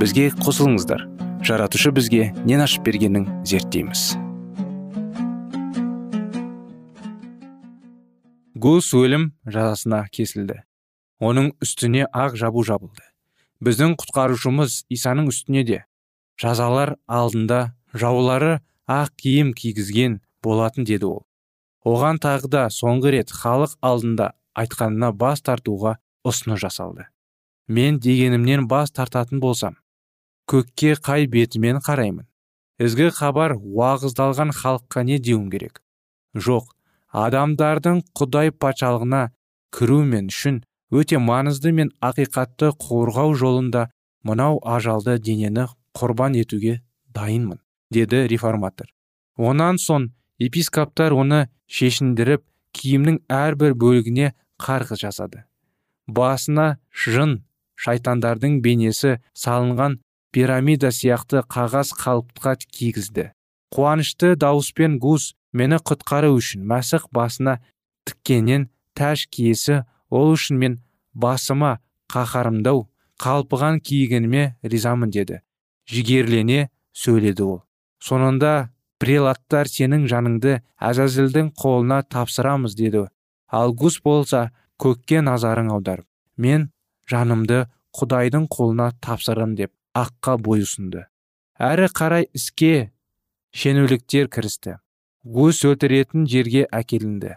бізге 0.00 0.28
қосылыңыздар. 0.44 1.06
Жаратушы 1.44 1.90
бізге 1.96 2.30
нен 2.44 2.60
ашып 2.60 2.84
бергенін 2.84 3.26
зерттейміз. 3.48 4.14
Гус 8.60 8.92
өлім 8.92 9.30
жазасына 9.48 10.06
кесілді. 10.12 10.62
Оның 11.20 11.54
үстіне 11.64 12.06
ақ 12.12 12.36
жабу 12.40 12.64
жабылды. 12.64 13.04
Біздің 13.64 13.96
құтқарушымыз 14.00 14.82
исаның 14.92 15.28
үстіне 15.32 15.64
де. 15.68 15.84
Жазалар 16.40 16.96
алдында 17.08 17.74
жаулары 17.92 18.60
ақ 18.90 19.14
киім 19.22 19.52
кигізген 19.54 20.18
болатын 20.42 20.84
деді 20.88 21.06
ол. 21.06 21.20
Оған 21.86 22.18
тағы 22.20 22.50
да 22.52 22.64
соңғы 22.74 23.14
рет 23.16 23.30
халық 23.32 23.76
алдында 23.80 24.32
айтқанына 24.58 25.12
бас 25.12 25.40
тартуға 25.46 25.96
ұсыны 26.26 26.58
жасалды. 26.60 27.06
Мен 27.68 28.00
дегенімнен 28.02 28.66
бас 28.68 28.90
тартатын 28.90 29.40
болсам 29.40 29.78
көкке 30.50 30.96
қай 30.98 31.28
бетімен 31.30 31.78
қараймын? 31.86 32.26
Ізгі 32.82 33.10
хабар 33.14 33.54
уағыздалған 33.54 34.50
халыққа 34.56 35.04
не 35.06 35.20
деуім 35.22 35.46
керек? 35.52 35.78
Жоқ 36.34 36.72
адамдардың 37.24 38.02
құдай 38.18 38.50
патшалығына 38.50 39.22
кіру 39.76 40.00
мен 40.12 40.30
үшін 40.34 40.62
өте 40.90 41.20
маңызды 41.22 41.72
мен 41.76 41.92
ақиқатты 42.10 42.72
қорғау 42.86 43.34
жолында 43.38 43.86
мынау 44.26 44.58
ажалды 44.76 45.18
денені 45.18 45.68
құрбан 45.94 46.38
етуге 46.42 46.80
дайынмын 47.14 47.60
деді 47.90 48.26
реформатор. 48.30 48.88
Онан 49.36 49.78
соң 49.80 50.10
епископтар 50.40 51.14
оны 51.16 51.48
шешіндіріп 51.70 52.44
киімнің 52.76 53.20
әрбір 53.30 53.74
бөлігіне 53.74 54.32
қарғы 54.60 54.98
жасады. 55.00 55.44
Басына 56.06 56.78
жын 56.90 57.40
шайтандардың 57.80 58.60
бейнесі 58.64 59.18
салынған 59.34 59.98
пирамида 60.34 60.90
сияқты 60.94 61.42
қағаз 61.50 61.94
қалыпқа 61.98 62.56
кигізді. 62.66 63.30
Қуанышты 63.74 64.34
дауыспен 64.36 64.98
гус 64.98 65.32
мені 65.52 65.78
құтқару 65.78 66.34
үшін 66.38 66.66
мәсіх 66.66 67.08
басына 67.14 67.58
тіккеннен 68.06 68.68
тәж 68.98 69.26
киесі 69.30 69.82
ол 70.10 70.34
үшін 70.34 70.58
мен 70.62 70.78
басыма 71.14 71.78
қаһарымдау 72.12 72.86
қалпыған 73.22 73.80
киігініме 73.80 74.56
ризамын 74.62 75.10
деді. 75.10 75.40
Жігерлене 75.90 76.70
сөйледі 76.92 77.42
ол. 77.42 77.60
Соңында 78.04 78.70
прелаттар 79.00 79.68
сенің 79.70 80.06
жаныңды 80.10 80.60
әзәзілдің 80.90 81.52
қолына 81.56 82.02
тапсырамыз 82.08 82.76
деді. 82.76 83.06
Ал 83.48 83.74
гус 83.74 84.00
болса 84.04 84.50
көкке 84.80 85.20
назарың 85.24 85.70
аударып 85.74 86.06
мен 86.36 86.70
жанымды 87.10 87.64
құдайдың 87.96 88.46
қолына 88.52 88.90
тапсырам 89.02 89.56
деп 89.58 89.72
аққа 89.96 90.36
бой 90.38 90.64
ұсынды. 90.64 91.06
Әрі 91.58 91.90
қарай 91.92 92.28
іске 92.32 92.92
шенеуліктер 93.52 94.30
кірісті. 94.32 94.78
Гус 95.24 95.64
өлтіретін 95.68 96.24
жерге 96.30 96.64
әкелінді. 96.72 97.34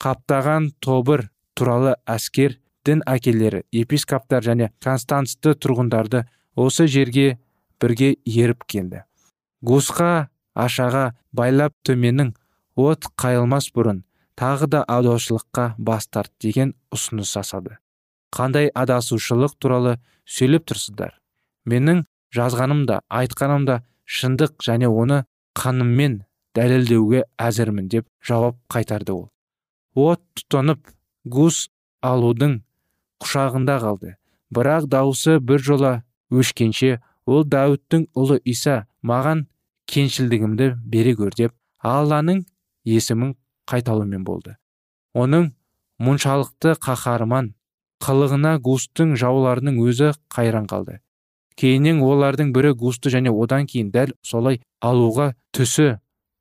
Қаптаған 0.00 0.70
тобыр 0.84 1.26
туралы 1.58 1.96
әскер 2.06 2.58
дін 2.86 3.02
әкелері 3.08 3.64
епископтар 3.74 4.44
және 4.46 4.70
константсты 4.84 5.56
тұрғындарды 5.58 6.24
осы 6.54 6.86
жерге 6.86 7.40
бірге 7.82 8.14
еріп 8.24 8.64
келді. 8.68 9.04
Гусқа 9.62 10.30
ашаға 10.54 11.10
байлап 11.32 11.76
төменің 11.86 12.34
от 12.76 13.10
қайылмас 13.20 13.70
бұрын 13.76 14.02
тағы 14.40 14.70
да 14.72 14.82
адаушылыққа 14.88 15.74
бас 15.78 16.08
тарт 16.08 16.32
деген 16.40 16.74
ұсыныс 16.94 17.36
жасады 17.36 17.78
қандай 18.34 18.70
адасушылық 18.74 19.56
туралы 19.58 19.98
сөйлеп 20.26 20.66
тұрсыздар. 20.70 21.16
Менің 21.66 22.04
жазғаным 22.34 22.86
да 22.86 23.00
айтқаным 23.10 23.66
да 23.66 23.80
шындық 24.06 24.56
және 24.64 24.88
оны 24.88 25.24
қаныммен 25.58 26.20
дәлелдеуге 26.54 27.24
әзірмін 27.38 27.90
деп 27.90 28.06
жауап 28.26 28.58
қайтарды 28.70 29.14
ол. 29.14 29.28
От 29.94 30.22
тұтанып 30.38 30.94
гус 31.24 31.68
алудың 32.02 32.60
құшағында 33.22 33.78
қалды. 33.82 34.16
Бірақ 34.54 34.86
даусы 34.90 35.38
бір 35.40 35.62
жола 35.62 35.92
өшкенше 36.30 37.00
ол 37.26 37.44
дәуіттің 37.44 38.08
ұлы 38.14 38.40
иса 38.44 38.86
маған 39.02 39.46
кеншілдігімді 39.90 40.72
бере 40.86 41.14
көр 41.18 41.34
деп 41.36 41.54
алланың 41.82 42.44
есімін 42.86 43.34
қайталаумен 43.70 44.24
болды. 44.24 44.56
Оның 45.14 45.50
мұншалықты 46.00 46.76
қаһарман 46.80 47.52
қылығына 48.04 48.56
густың 48.64 49.16
жауларының 49.20 49.80
өзі 49.84 50.12
қайран 50.32 50.66
қалды. 50.70 51.00
Кейіннен 51.60 52.00
олардың 52.00 52.54
бірі 52.56 52.72
густы 52.72 53.10
және 53.12 53.32
одан 53.34 53.66
кейін 53.68 53.90
дәл 53.92 54.14
солай 54.24 54.62
алуға 54.80 55.34
түсі 55.52 55.98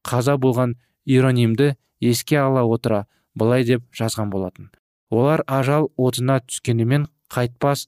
қаза 0.08 0.38
болған 0.40 0.78
иронимді 1.06 1.74
еске 2.00 2.40
ала 2.40 2.64
отыра 2.64 3.06
былай 3.36 3.66
деп 3.68 3.84
жазған 3.92 4.32
болатын. 4.32 4.70
Олар 5.10 5.44
ажал 5.48 5.90
отына 5.98 6.40
түскенімен 6.46 7.10
қайтпас 7.34 7.88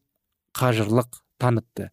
қажырлық 0.57 1.21
танытты. 1.39 1.91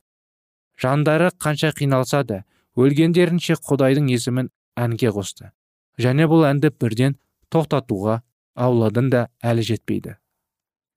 Жандары 0.80 1.30
қанша 1.38 1.70
қиналса 1.76 2.24
да 2.24 2.42
өлгендерінше 2.78 3.58
құдайдың 3.68 4.08
есімін 4.12 4.50
әнге 4.78 5.10
қосты. 5.14 5.50
Және 5.98 6.28
бұл 6.30 6.44
әнді 6.46 6.70
бірден 6.70 7.16
тоқтатуға 7.50 8.20
ауладын 8.54 9.10
да 9.10 9.26
әлі 9.42 9.64
жетпейді. 9.66 10.16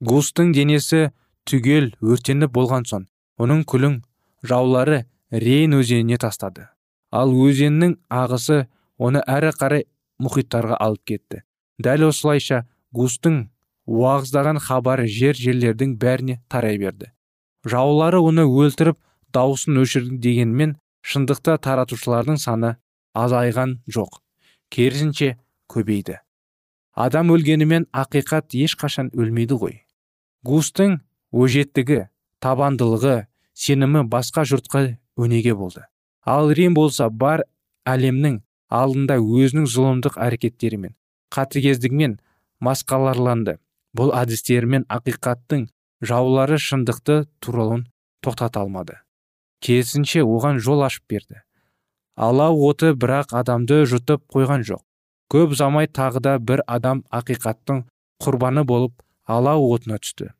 Густың 0.02 0.54
денесі 0.54 1.10
түгел 1.50 1.92
өртеніп 2.02 2.54
болған 2.54 2.86
соң 2.90 3.08
оның 3.42 3.64
күлің 3.70 4.02
жаулары 4.46 5.06
рейн 5.32 5.74
өзеніне 5.78 6.20
тастады. 6.22 6.68
Ал 7.12 7.34
өзеннің 7.34 7.98
ағысы 8.10 8.66
оны 8.98 9.24
әрі 9.28 9.52
қарай 9.58 9.88
мұхиттарға 10.22 10.78
алып 10.80 11.04
кетті. 11.12 11.42
Дәл 11.82 12.08
осылайша 12.10 12.66
густың 12.94 13.48
уағыздаған 13.90 14.62
хабары 14.62 15.08
жер 15.10 15.36
жерлердің 15.36 15.98
бәріне 16.02 16.40
тарай 16.50 16.78
берді. 16.78 17.12
Жаулары 17.66 18.22
оны 18.22 18.46
өлтіріп 18.46 19.00
даусын 19.34 19.82
өшірді 19.82 20.18
дегенмен 20.22 20.76
шындықта 21.02 21.58
таратушылардың 21.66 22.38
саны 22.42 22.76
азайған 23.18 23.80
жоқ. 23.90 24.22
Керісінше 24.72 25.36
көбейді. 25.72 26.20
Адам 26.94 27.32
өлгенімен 27.34 27.88
ақиқат 27.92 28.56
ешқашан 28.56 29.12
өлмейді 29.16 29.58
ғой. 29.62 29.76
Густың 30.48 31.00
өжеттігі 31.32 32.06
табандылығы 32.44 33.18
сенімі 33.54 34.06
басқа 34.12 34.46
жұртқа 34.48 34.86
өнеге 35.18 35.56
болды. 35.56 35.86
Ал 36.26 36.52
рим 36.52 36.76
болса 36.76 37.10
бар 37.10 37.46
әлемнің 37.88 38.42
алдында 38.70 39.18
өзінің 39.20 39.68
зұлымдық 39.68 40.18
әрекеттерімен 40.22 40.96
қатыгездігімен 41.32 42.20
масқаларланды. 42.64 43.58
Бұл 43.96 44.14
әдістерімен 44.16 44.86
ақиқаттың 44.88 45.66
жаулары 46.08 46.60
шындықты 46.62 47.26
туралын 47.44 47.88
тоқтата 48.24 48.62
алмады. 48.62 49.02
Керісінше 49.62 50.24
оған 50.26 50.60
жол 50.60 50.84
ашып 50.86 51.06
берді. 51.10 51.42
Алау 52.16 52.60
оты 52.68 52.92
бірақ 52.94 53.34
адамды 53.38 53.84
жұтып 53.88 54.26
қойған 54.34 54.66
жоқ. 54.68 54.84
Көп 55.32 55.56
замай 55.56 55.88
тағы 55.88 56.20
да 56.20 56.38
бір 56.40 56.64
адам 56.68 57.06
ақиқаттың 57.12 57.86
құрбаны 58.22 58.66
болып 58.68 59.02
алау 59.26 59.72
отына 59.74 60.02
түсті. 60.04 60.34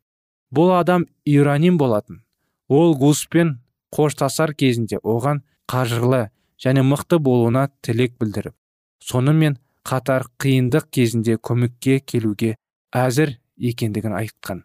Бұл 0.52 0.74
адам 0.76 1.06
ираним 1.24 1.78
болатын. 1.78 2.22
Ол 2.68 2.94
гуспен 2.96 3.60
қоштасар 3.94 4.52
кезінде 4.54 5.00
оған 5.02 5.42
қажырлы 5.68 6.28
және 6.60 6.84
мықты 6.84 7.18
болуына 7.18 7.68
тілек 7.82 8.18
білдіріп 8.20 8.54
сонымен 9.02 9.56
қатар 9.88 10.26
қиындық 10.42 10.88
кезінде 10.94 11.36
көмекке 11.48 11.98
келуге 12.00 12.54
әзір 12.94 13.36
екендігін 13.58 14.14
айтқан. 14.20 14.62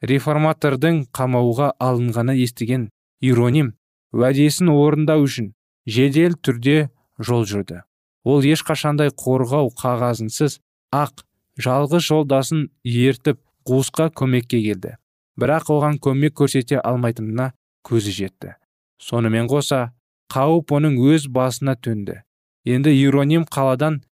Реформатордың 0.00 1.04
қамауға 1.16 1.72
алынғаны 1.80 2.36
естіген 2.44 2.88
ироним 3.20 3.74
уәдесін 4.16 4.70
орындау 4.72 5.24
үшін 5.26 5.52
жедел 5.86 6.34
түрде 6.34 6.90
жол 7.18 7.46
жүрді. 7.46 7.82
Ол 8.24 8.44
ешқашандай 8.44 9.12
қорғау 9.16 9.70
қағазынсыз 9.80 10.58
ақ 10.92 11.24
жалғыз 11.60 12.06
жолдасын 12.08 12.66
ертіп 12.84 13.40
қуысқа 13.68 14.10
көмекке 14.16 14.60
келді. 14.64 14.96
Бірақ 15.40 15.70
оған 15.72 16.00
көмек 16.02 16.34
көрсете 16.40 16.80
алмайтынына 16.82 17.52
көзі 17.86 18.12
жетті. 18.12 18.56
Сонымен 19.00 19.48
қоса 19.48 19.92
қауіп 20.32 20.74
оның 20.76 20.98
өз 21.14 21.28
басына 21.32 21.76
төнді. 21.80 22.20
Енді 22.68 22.92
ироним 22.92 23.46
қаладан 23.48 24.02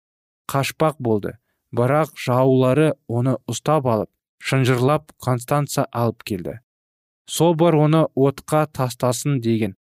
қашпақ 0.48 0.96
болды. 0.98 1.36
Бірақ 1.74 2.14
жаулары 2.16 2.94
оны 3.08 3.36
ұстап 3.50 3.86
алып 3.86 4.10
шынжырлап 4.40 5.12
констанца 5.20 5.84
алып 5.92 6.24
келді. 6.24 6.60
Собор 7.28 7.76
оны 7.76 8.06
отқа 8.16 8.64
тастасын 8.72 9.42
деген 9.44 9.74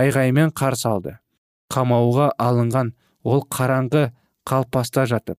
айғаймен 0.00 0.52
қарсы 0.58 0.88
алды 0.90 1.16
қамауға 1.74 2.32
алынған 2.40 2.92
ол 3.24 3.46
қараңғы 3.56 4.04
қалпаста 4.48 5.06
жатып 5.10 5.38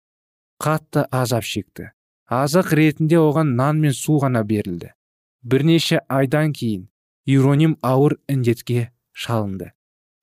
қатты 0.59 1.05
азап 1.11 1.43
шекті. 1.43 1.91
Азық 2.25 2.71
ретінде 2.73 3.19
оған 3.21 3.55
нан 3.59 3.79
мен 3.81 3.93
су 3.93 4.17
ғана 4.21 4.43
берілді. 4.43 4.93
Бірнеше 5.43 5.99
айдан 6.09 6.53
кейін 6.53 6.87
ироним 7.25 7.77
ауыр 7.81 8.17
індетке 8.27 8.89
шалынды. 9.13 9.71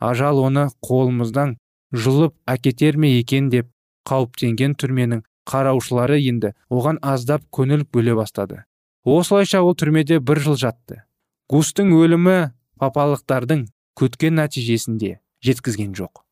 Ажал 0.01 0.41
оны 0.43 0.67
қолымыздан 0.83 1.57
жұлып 1.95 2.35
әкетер 2.47 2.97
ме 2.97 3.13
екен 3.21 3.51
деп 3.51 3.71
қауіптенген 4.09 4.75
түрменің 4.81 5.23
қараушылары 5.47 6.19
енді 6.27 6.55
оған 6.71 6.99
аздап 7.03 7.45
көңіл 7.55 7.87
бөле 7.93 8.17
бастады. 8.19 8.65
Осылайша 9.05 9.63
ол 9.63 9.77
түрмеде 9.79 10.19
бір 10.19 10.41
жыл 10.43 10.59
жатты. 10.59 11.03
Густың 11.51 11.95
өлімі 11.95 12.51
папалықтардың 12.83 13.69
күткен 13.99 14.39
нәтижесінде 14.41 15.19
жеткізген 15.45 15.95
жоқ. 15.99 16.23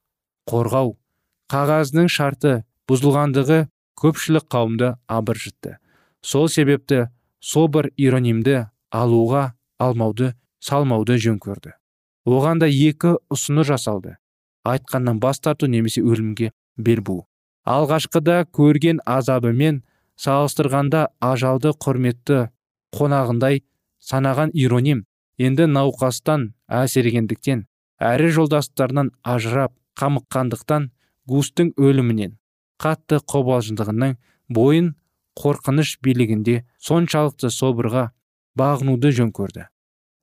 Қорғау 0.51 0.97
қағазының 1.53 2.11
шарты 2.11 2.55
бұзылғандығы 2.91 3.61
көпшілік 4.01 4.47
қауымды 4.51 4.95
абыржытты. 5.09 5.79
Сол 6.23 6.49
себепті 6.49 7.09
собор 7.41 7.91
иронимді 7.97 8.69
алуға 8.91 9.55
алмауды 9.79 10.35
салмауды 10.61 11.19
жөн 11.19 11.41
көрді. 11.41 11.75
Оған 12.27 12.61
да 12.61 12.69
екі 12.69 13.17
ұсыны 13.33 13.65
жасалды. 13.65 14.17
Айтқаннан 14.65 15.21
бас 15.21 15.41
тарту 15.41 15.67
немесе 15.67 16.03
өлімге 16.05 16.53
бел 16.77 17.01
буу 17.01 17.25
алғашқыда 17.69 18.47
көрген 18.57 19.01
азабымен 19.05 19.83
салыстырғанда 20.21 21.07
ажалды 21.21 21.73
құрметті 21.85 22.41
қонағындай 22.97 23.63
санаған 24.01 24.53
ироним 24.55 25.05
енді 25.41 25.67
науқастан 25.73 26.51
әсергендіктен 26.81 27.65
әрі 28.11 28.31
жолдастарынан 28.37 29.11
ажырап 29.35 29.73
қамыққандықтан 30.01 30.91
густың 31.31 31.73
өлімінен 31.81 32.37
қатты 32.81 33.21
қобалжындығының 33.33 34.17
бойын 34.57 34.95
қорқыныш 35.41 35.97
билігінде 36.05 36.57
соншалықты 36.83 37.51
собырға 37.55 38.11
бағынуды 38.59 39.13
жөн 39.17 39.33
көрді. 39.37 39.67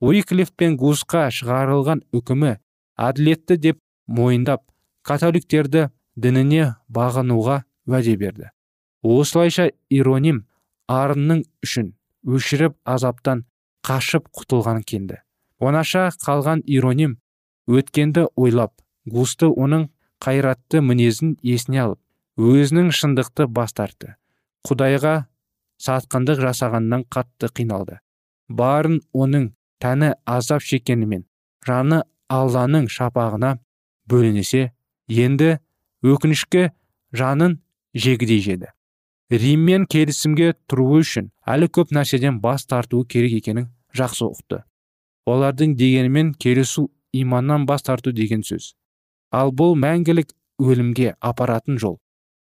Уиклиф 0.01 0.51
пен 0.53 0.77
гусқа 0.77 1.27
шығарылған 1.33 2.03
үкімі 2.13 2.57
әділетті 2.97 3.57
деп 3.61 3.79
мойындап 4.07 4.63
католиктерді 5.07 5.87
дініне 6.15 6.75
бағынуға 6.93 7.63
уәде 7.87 8.17
берді. 8.17 8.51
Осылайша 9.01 9.69
ироним 9.89 10.43
арынның 10.91 11.45
үшін 11.65 11.93
өшіріп 12.27 12.77
азаптан 12.85 13.45
қашып 13.85 14.27
құтылған 14.33 14.83
кенді 14.87 15.21
онаша 15.59 16.07
қалған 16.23 16.63
ироним 16.65 17.17
өткенді 17.67 18.27
ойлап 18.35 18.73
густы 19.05 19.49
оның 19.49 19.87
қайратты 20.23 20.81
мінезін 20.81 21.35
есіне 21.43 21.81
алып 21.83 22.01
өзінің 22.37 22.91
шындықты 22.93 23.47
бас 23.49 23.73
тартты. 23.73 24.15
Құдайға 24.67 25.27
сатқындық 25.81 26.41
жасағаннан 26.43 27.05
қатты 27.09 27.49
қиналды. 27.49 27.99
Барын 28.49 28.99
оның 29.13 29.51
тәні 29.81 30.13
азап 30.25 30.61
шеккенімен 30.61 31.25
жаны 31.65 32.03
алланың 32.29 32.87
шапағына 32.93 33.57
бөлінесе 34.09 34.71
енді 35.09 35.57
өкінішке 36.05 36.71
жанын 37.13 37.59
жегідей 37.93 38.41
жеді. 38.41 38.71
Риммен 39.31 39.85
келісімге 39.91 40.53
тұруы 40.71 41.01
үшін 41.03 41.31
әлі 41.47 41.67
көп 41.77 41.91
нәрседен 41.95 42.39
бас 42.43 42.65
тартуы 42.65 43.05
керек 43.05 43.33
екенін 43.41 43.67
жақсы 43.97 44.23
ұқты. 44.27 44.61
Олардың 45.27 45.75
дегенімен 45.75 46.33
келісу 46.33 46.87
иманнан 47.11 47.65
бас 47.65 47.83
тарту 47.83 48.13
деген 48.15 48.43
сөз. 48.47 48.73
Ал 49.31 49.51
бұл 49.51 49.75
мәңгілік 49.75 50.31
өлімге 50.63 51.15
апаратын 51.19 51.77
жол. 51.77 51.99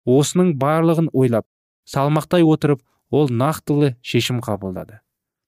Осының 0.07 0.55
барлығын 0.61 1.11
ойлап 1.13 1.47
салмақтай 1.85 2.47
отырып 2.47 2.85
ол 3.11 3.29
нақтылы 3.29 3.97
шешім 4.03 4.39
қабылдады. 4.45 5.01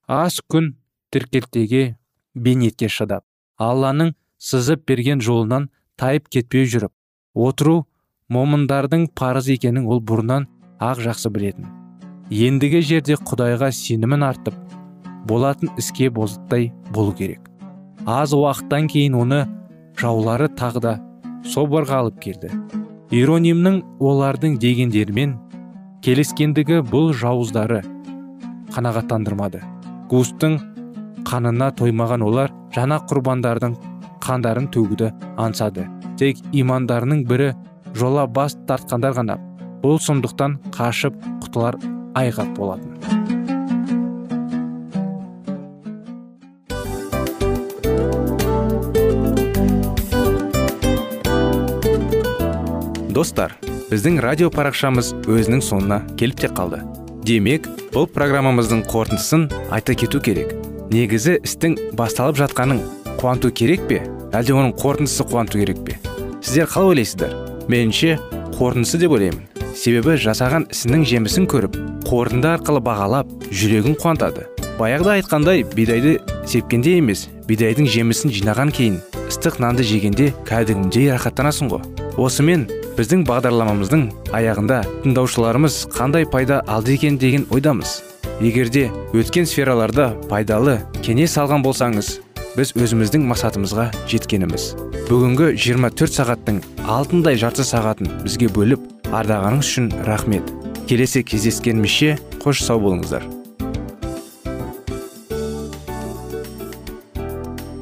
Аз 0.07 0.41
күн 0.51 0.75
тіркелтеге 1.11 1.95
бейнетке 2.35 2.89
шыдап 2.89 3.23
алланың 3.61 4.15
сызып 4.41 4.83
берген 4.89 5.21
жолынан 5.21 5.69
тайып 6.01 6.27
кетпей 6.33 6.65
жүріп 6.65 6.91
отыру 7.47 7.85
момындардың 8.31 9.07
парыз 9.15 9.49
екенін 9.55 9.87
ол 9.87 10.01
бұрыннан 10.01 10.47
ақ 10.81 11.03
жақсы 11.05 11.29
білетін. 11.29 11.69
Ендігі 12.31 12.81
жерде 12.81 13.15
құдайға 13.19 13.69
сенімін 13.75 14.23
артып 14.25 14.55
болатын 15.29 15.69
іске 15.77 16.09
бозыттай 16.09 16.71
болу 16.89 17.13
керек. 17.13 17.45
Аз 18.05 18.33
уақыттан 18.33 18.87
кейін 18.89 19.17
оны 19.21 19.41
жаулары 19.99 20.47
тағы 20.49 20.81
да 20.81 20.93
соборға 21.45 22.01
алып 22.01 22.17
келді. 22.23 22.49
Иронимнің 23.11 23.81
олардың 23.99 24.57
дегендерімен 24.63 25.35
келескендігі 26.01 26.81
бұл 26.87 27.11
жауыздары 27.13 27.83
қанағаттандырмады. 28.73 29.61
Густың 30.09 30.57
қанына 31.27 31.69
тоймаған 31.77 32.25
олар 32.25 32.55
жаңа 32.73 33.03
құрбандардың 33.11 33.77
қандарын 34.23 34.71
төгуді 34.73 35.11
аңсады. 35.37 35.85
Тек 36.17 36.41
имандарының 36.55 37.25
бірі 37.27 37.51
жола 37.93 38.25
бас 38.27 38.55
тартқандар 38.67 39.13
ғана 39.19 39.37
бұл 39.81 39.97
сұмдықтан 40.01 40.59
қашып 40.75 41.17
құтылар 41.41 41.77
айғақ 42.17 42.53
болатын. 42.57 42.97
Достар 53.11 53.57
біздің 53.91 54.21
радио 54.23 54.47
парақшамыз 54.53 55.11
өзінің 55.27 55.61
соңына 55.65 55.99
келіп 56.17 56.45
те 56.45 56.49
қалды. 56.49 56.79
Демек 57.27 57.67
бұл 57.91 58.07
программамыздың 58.09 58.85
қорытындысын 58.89 59.49
айта 59.69 59.93
кету 59.93 60.21
керек. 60.23 60.55
Негізі 60.93 61.37
істің 61.43 61.77
басталып 61.99 62.39
жатқаның 62.39 62.81
қуанту 63.19 63.51
керек 63.53 63.83
пе? 63.91 64.01
Әлде 64.31 64.55
оның 64.55 64.73
қорытындысы 64.79 65.27
қуанту 65.27 65.61
керек 65.61 65.83
пе? 65.85 65.99
Сіздер 66.41 66.71
қалай 66.71 66.95
ойлайсыздар? 66.95 67.37
Меніңше 67.69 68.17
қорытындысы 68.57 69.03
деп 69.03 69.13
ойлаймын. 69.19 69.50
Себебі 69.75 70.17
жасаған 70.21 70.67
ісінің 70.73 71.05
жемісін 71.07 71.47
көріп 71.51 71.77
қорытынды 72.07 72.49
арқылы 72.55 72.81
бағалап 72.83 73.29
жүрегін 73.51 73.95
қуантады. 74.01 74.47
Баяғыда 74.79 75.17
айтқандай 75.19 75.63
бидайды 75.75 76.17
сепкенде 76.49 76.97
емес 76.99 77.27
бидайдың 77.47 77.87
жемісін 77.91 78.33
жинаған 78.35 78.71
кейін 78.75 78.99
ыстық 79.27 79.59
нанды 79.63 79.85
жегенде 79.87 80.31
кәдімгідей 80.47 81.11
рахаттанасың 81.13 81.71
ғой. 81.71 81.85
Осымен 82.19 82.67
біздің 82.97 83.23
бағдарламамыздың 83.29 84.07
аяғында 84.35 84.81
тыңдаушыларымыз 85.05 85.85
қандай 85.95 86.27
пайда 86.27 86.61
алды 86.67 86.97
екен 86.97 87.17
деген 87.21 87.47
ойдамыз. 87.51 88.01
Егерде 88.41 88.89
өткен 89.13 89.47
сфераларда 89.47 90.11
пайдалы 90.29 90.79
кеңес 91.05 91.37
алған 91.39 91.63
болсаңыз 91.63 92.17
біз 92.57 92.73
өзіміздің 92.75 93.27
мақсатымызға 93.31 93.91
жеткеніміз. 94.11 94.71
Бүгінгі 95.07 95.53
24 95.55 96.17
сағаттың 96.17 96.63
алтындай 96.89 97.39
жарты 97.39 97.63
сағатын 97.67 98.11
бізге 98.25 98.51
бөліп 98.51 98.90
ардағаныңыз 99.11 99.67
үшін 99.67 99.91
рахмет. 100.07 100.49
Келесі 100.87 101.21
кездескенімізше 101.23 102.17
қош 102.41 102.63
сау 102.65 102.81
болыңыздар. 102.83 103.23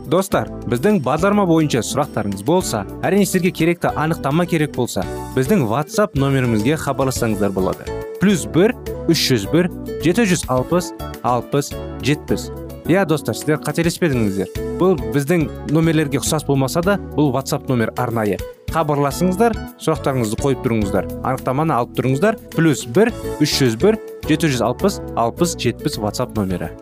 Достар 0.09 0.49
біздің 0.65 1.03
бағдарлама 1.05 1.45
бойынша 1.45 1.83
сұрақтарыңыз 1.85 2.41
болса 2.45 2.81
әрине 3.05 3.27
сіздерге 3.29 3.51
керекті 3.59 3.91
анықтама 3.93 4.47
керек 4.49 4.73
болса 4.73 5.03
біздің 5.35 5.67
whatsapp 5.69 6.17
нөмірімізге 6.17 6.79
хабарлассаңыздар 6.81 7.53
болады. 7.53 7.85
Плюс 8.19 8.47
бір 8.49 8.73
үш 9.05 9.27
жүз 9.29 9.45
бір 9.53 9.69
жеті 10.01 10.25
жүз 10.33 10.47
алпыс 10.49 10.91
алпыс 11.21 11.73
жетпіс. 12.01 12.49
Иә 12.89 13.05
достар 13.05 13.37
сіздер 13.37 13.61
қателеспедіңіздер. 13.61 14.49
Бұл 14.81 14.97
біздің 15.13 15.45
номерлерге 15.75 16.23
ұқсас 16.23 16.47
болмаса 16.47 16.81
да 16.81 16.97
бұл 17.13 17.29
whatsapp 17.35 17.69
номер 17.69 17.93
арнайы. 17.95 18.39
Хабарласыңыздар 18.73 19.55
сұрақтарыңызды 19.81 20.41
қойып 20.43 20.65
тұрыңыздар. 20.65 21.09
Анықтаманы 21.23 21.75
алып 21.77 21.95
тұрыңыздар. 21.99 22.37
Плюс 22.55 22.85
бір 22.85 23.13
үш 23.39 23.57
жүз 23.61 23.79
бір 23.81 23.99
жеті 24.27 24.53
жүз 24.53 24.65
алпыс 24.65 25.01
алпыс 25.15 25.57
жетпіс 25.59 25.99
whatsapp 26.01 26.37
номері. 26.37 26.73